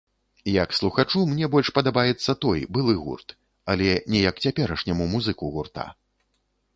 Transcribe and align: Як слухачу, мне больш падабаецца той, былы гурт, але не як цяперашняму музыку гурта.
Як 0.51 0.69
слухачу, 0.77 1.19
мне 1.33 1.49
больш 1.55 1.67
падабаецца 1.75 2.35
той, 2.45 2.63
былы 2.77 2.95
гурт, 3.03 3.35
але 3.73 3.89
не 4.15 4.23
як 4.23 4.35
цяперашняму 4.47 5.07
музыку 5.13 5.43
гурта. 5.59 5.85